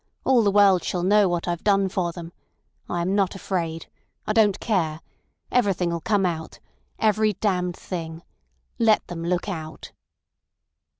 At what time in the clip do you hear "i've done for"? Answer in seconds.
1.47-2.11